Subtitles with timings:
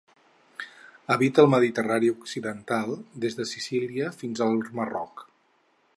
[1.15, 2.91] Habita al Mediterrani occidental,
[3.27, 5.27] des de Sicília fins al Marroc.